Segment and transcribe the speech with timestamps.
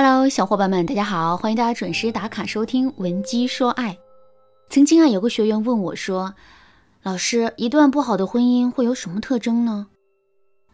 [0.00, 3.94] Hello，小伙伴们，大家好，欢迎大家准时打卡收听《闻鸡说爱》。
[4.70, 6.36] 曾经啊，有个学员问我说
[7.02, 9.88] ：“老师，一段不好的婚姻会有什么特征呢？”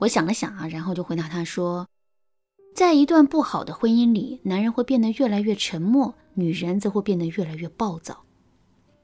[0.01, 1.89] 我想了想啊，然后就回答他说
[2.77, 8.25] ：“在一段不好的婚姻里，男人会变得越来越沉默，女人则会变得越来越暴躁。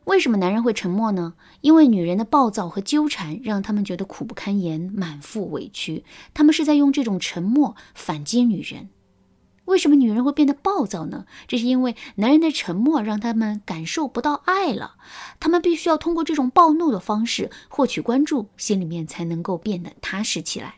[0.04, 1.32] 为什么男人会沉默呢？
[1.62, 8.90] 因为女人的暴躁和纠缠让他们觉得苦不堪言，满腹委屈，他们是在用这种沉默反击女人。”
[9.70, 11.26] 为什么女人会变得暴躁呢？
[11.48, 14.96] 这是因为男人的沉默让他们感受不到爱了，
[15.38, 20.74] 他们必须要通过这种暴怒的方式获取关注，心里面才能够变得踏实起来。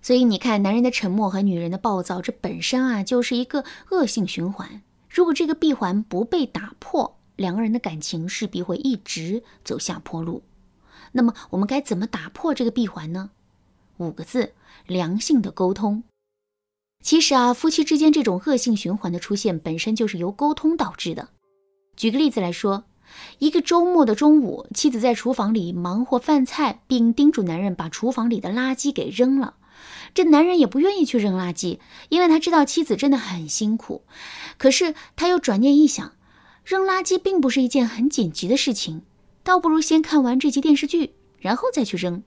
[0.00, 4.82] 所以你看，男人的沉默和女人的暴躁，这本身啊就是一个恶性循环。
[5.08, 10.42] 如果这个闭环不被打破，两个人的感情势必会一直走下坡路。
[11.12, 13.30] 那么我们该怎么打破这个闭环呢？
[13.98, 14.52] 五个字：
[14.86, 16.04] 良性的沟通。
[17.02, 21.28] 其实啊，夫妻之间这种恶性循环的出现，本身就是由沟通导致的。
[21.96, 22.84] 举个例子来说，
[23.38, 29.54] 一个周末的中午，妻子在厨房里忙活饭菜，并叮嘱男人把厨房里的垃圾给扔了。
[30.12, 34.02] 这男人也不愿意去扔垃圾，因为他知道妻子真的很辛苦。
[34.58, 36.12] 可是他又转念一想，
[36.64, 39.02] 扔垃圾并不是一件很紧急的事情，
[39.42, 42.22] 倒不如先看完这集电视剧，然后再去扔。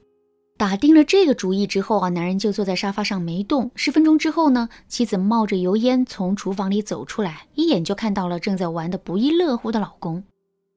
[0.61, 3.71] 打定了这个主意之后啊，男人就坐在沙发上没动。
[3.73, 10.23] 十分钟之后呢，妻子冒着油烟从厨房里走出来，一眼就看到了正在玩的不亦乐乎的老公。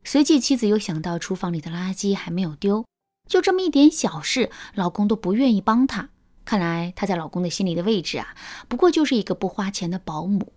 [0.02, 2.86] 随即，妻子又想到厨房里的垃圾还没有丢，
[3.28, 6.08] 就这么一点小事，老公都不愿意帮她。
[6.46, 8.28] 看来她在老公的心里的位置啊，
[8.68, 10.55] 不过就是一个不花钱的保姆。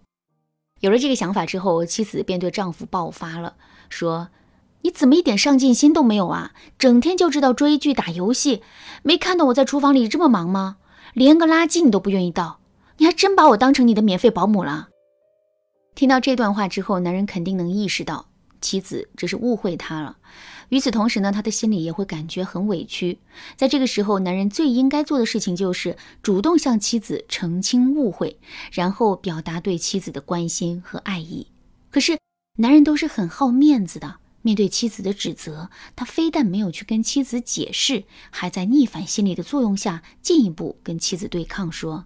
[0.79, 3.57] 有了这个想法之后，妻子便对丈夫爆发了，
[3.89, 4.29] 说。
[4.81, 6.53] 你怎么一点上进心都没有啊？
[6.77, 8.61] 整天就知道追剧打游戏，
[9.03, 10.77] 没看到我在厨房里这么忙吗？
[11.13, 12.59] 连个垃圾你都不愿意倒，
[12.97, 14.89] 你还真把我当成你的免费保姆了。
[15.95, 18.27] 听到这段话之后，男人肯定能意识到
[18.61, 20.17] 妻子这是误会他了。
[20.69, 23.17] 与此同时呢，他的心里也会感觉很委屈。
[23.55, 28.37] 在这个时候，男人最应该做的事情就是主动向妻子澄清误会，
[28.71, 31.47] 然后表达对妻子的关心和爱意。
[31.89, 32.19] 可是，
[32.57, 34.17] 男人都是很好面子的。
[34.47, 42.05] 面对妻子的指责，他非但没有去跟妻子解释，还在逆反心理的作用下，进一步跟妻子对抗，说：“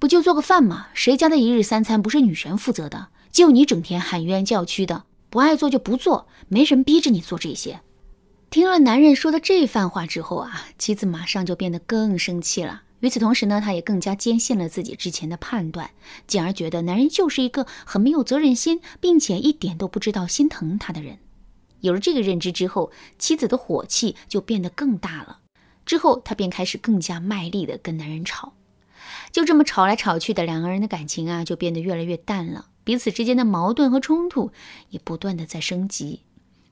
[0.00, 0.86] 不就做个饭吗？
[0.94, 3.08] 谁家的一日三餐不是女人负责的？
[3.30, 7.82] 就你整天喊冤叫屈的，不爱做就不做，没人逼着你做这些。”
[8.48, 12.84] 听了男人说的这番话之后啊，妻子马上就变得更生气了。
[13.00, 15.90] 与此同时呢，她也更加坚信了自己之前的判断，
[16.26, 21.18] 进而觉得男人就是一个很没有责任心，并且一点都不知道心疼她的人。
[21.82, 25.40] 有了这个认知之后，妻子的火气就变得更大了。
[25.84, 28.54] 之后，他便开始更加卖力的跟男人吵，
[29.30, 34.52] 就这么吵来吵去的，两个人的感情啊就变得越来越淡了，彼此之间的矛盾和冲突
[34.90, 36.22] 也不断的在升级，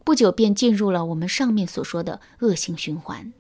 [0.05, 3.33] 不久便进入了我们上面所说的恶性循环。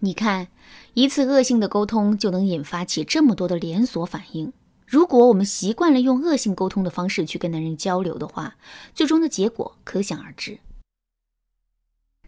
[0.00, 0.48] 你看，
[0.94, 4.52] 一次恶性的沟通就能引发起这么多的连锁反应。
[4.86, 8.56] 如果我们习惯了用恶性沟通的方式去跟男人交流的话，
[8.94, 10.58] 最终的结果可想而知。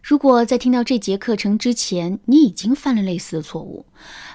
[0.03, 3.85] 如果在听到这节课程之前，你已经犯了类似的错误，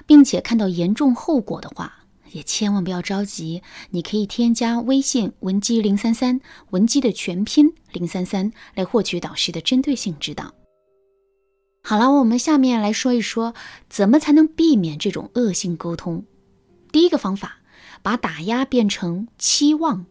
[0.07, 3.61] 并且看到严重后果的话，也千万不要着急。
[3.91, 10.51] 你可以添加微信文姬零三三，文姬的全拼零三三，来获取导师的针对性指导。
[11.83, 13.53] 好了，我们下面来说一说，
[13.87, 16.25] 怎么才能避免这种恶性沟通。
[16.91, 17.59] 第一个方法。
[18.05, 20.05] 把打压变成期望。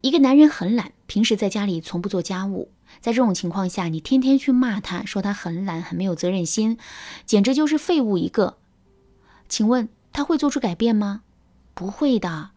[0.00, 2.72] 一个男人很懒，平时在家里从不做家务。
[3.00, 6.78] 在这种情况下，你天天去骂他，说他很懒，很没有责任心，
[7.24, 8.58] 简直就是废物一个。
[9.48, 11.22] 请问他会做出改变吗？
[11.74, 12.50] 不会的。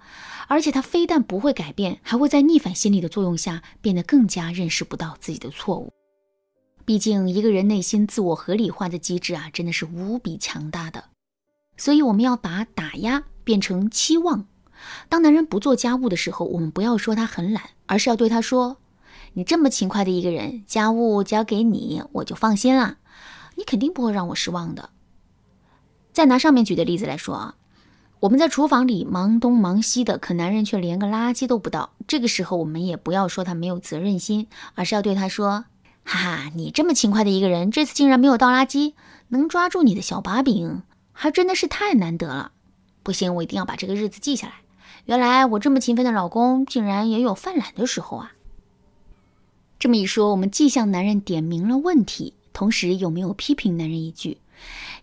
[0.47, 5.93] 而且他非但不会改变，还会在逆反心理的作用下变得更加认识不到自己的错误。
[6.85, 11.03] 毕竟一个人内心自我合理化的机制啊，真的是无比强大的。
[11.79, 13.23] 所以我们要把打压。
[13.45, 14.45] 变成期望。
[15.07, 18.77] 当男人不做家务的时候，我们不要说他很懒，而是要对他说
[19.33, 22.97] ：“你这么勤快的一个人，家务交给你，我就放心了。
[23.55, 24.91] 你肯定不会让我失望的。”
[26.13, 27.55] 再拿上面举的例子来说啊，
[28.19, 31.93] 我们在厨房里忙东忙西的，可男人却连个垃圾都不倒。
[32.07, 34.45] 这个时候，我们也不要说他没有责任心，
[34.75, 35.65] 而是要对他说
[36.05, 38.93] ：“哈哈，你这么勤快的一个人，这次竟然没有倒垃圾，
[39.29, 40.83] 能抓住你的小把柄，
[41.21, 42.53] 还真的是太难得了。”
[43.03, 44.53] 不行，我一定要把这个日子记下来。
[45.05, 48.31] 原来我这么勤奋的老公，竟然也有犯懒的时候啊！
[49.77, 54.37] 这么一说，我们既向男人点明了问题，同时又没有批评男人一句。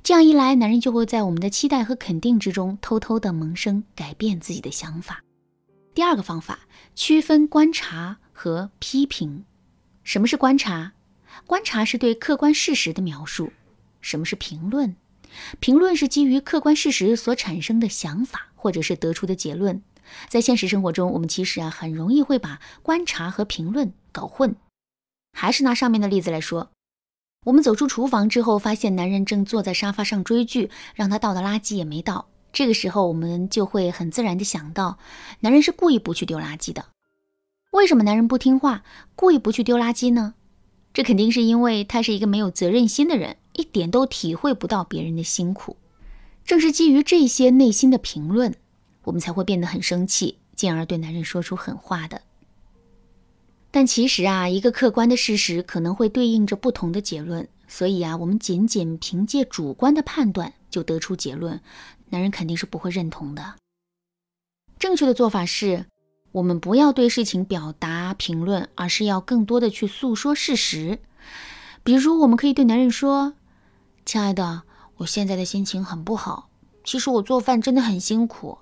[0.03, 5.23] 这样一来，男人就会在我们的期待和肯定之中，偷偷的萌生改变自己的想法。
[5.93, 6.61] 第二个方法，
[6.95, 9.45] 区分观察和批评。
[10.05, 10.93] 什么是观察？
[11.47, 13.53] 观察是对客观事实的描述。
[14.01, 14.95] 什么是评论？
[15.61, 19.83] 评论是基于客观事实所产生的想法，或者是得出的结论。
[20.29, 24.55] 在现实生活中，我们其实啊很容易会把观察和评论搞混。
[25.33, 26.71] 还是拿上面的例子来说，
[27.45, 32.29] 我们走出厨房之后，发现男人正坐在沙发上追剧，让他倒的垃圾也没倒。
[32.53, 34.99] 这个时候，我们就会很自然的想到，
[35.41, 36.87] 男人是故意不去丢垃圾的。
[37.73, 38.83] 为什么男人不听话，
[39.15, 40.35] 故意不去丢垃圾呢？
[40.95, 45.77] 这肯定是因为他是一个没有责任心的人，一点都体会不到别人的辛苦。
[46.45, 48.55] 正是基于这些内心的评论，
[49.05, 52.23] 我们才会变得很生气，进而对男人说出狠话的。
[53.71, 61.61] 但其实啊，一个客观的事实可能会对应着不同的结论，所以啊，我们仅仅凭借主观的判断就得出结论，
[62.11, 63.55] 男人肯定是不会认同的。
[64.79, 65.87] 正确的做法是。
[66.33, 70.99] 我们不要对事情表达评论，而是要更多的去诉说事实。
[71.83, 73.33] 比如，我们可以对男人说
[74.07, 74.63] ：“亲爱的，
[74.99, 76.49] 我现在的心情很不好。
[76.85, 78.59] 其实我做饭真的很辛苦，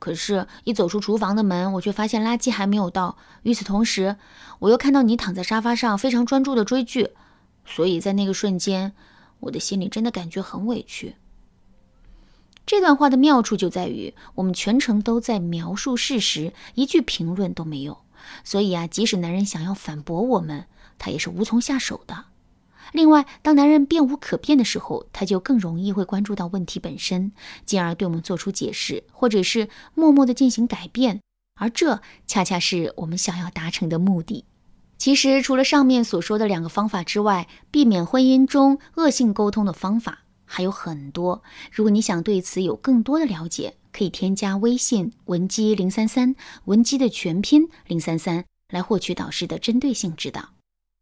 [0.00, 3.16] 可是，一走出厨房的门，我却发现垃圾还没有倒。
[3.44, 4.16] 与此同时，
[4.58, 7.10] 我又看到你躺在沙发上，非常专注的追剧。
[7.64, 8.92] 所以在那个瞬间，
[9.38, 11.14] 我的心里真的感觉很委屈。”
[12.66, 17.98] 这段话的妙处就在于，我们全程都在描述事实，一句评论都没有。
[18.42, 20.66] 所以啊，即使男人想要反驳我们，
[20.98, 22.24] 他也是无从下手的。
[22.92, 27.32] 另外，当男人变无可变的时候，他就更容易会关注到问题本身，
[27.64, 31.20] 进而对我们做出解释，或者是默默的进行改变。
[31.60, 34.44] 而这恰恰是我们想要达成的目的。
[34.98, 40.20] 其实，除了上面所说的两个方法之外，避免婚姻中恶性沟通的方法。
[40.44, 41.42] 还有很多，
[41.72, 46.34] 如果你想对此有更多的了解，可以添加微信文姬零三三，
[46.66, 50.50] 文姬的全拼零三三，来获取导师的针对性指导。